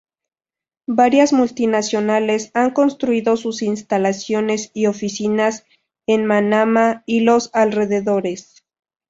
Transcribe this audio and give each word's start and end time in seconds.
Varias 0.87 1.31
multinacionales 1.31 2.49
han 2.55 2.71
construido 2.71 3.37
sus 3.37 3.61
instalaciones 3.61 4.71
y 4.73 4.87
oficinas 4.87 5.63
en 6.07 6.25
Manama 6.25 7.03
y 7.05 7.19
los 7.19 7.51
alrededores. 7.53 8.63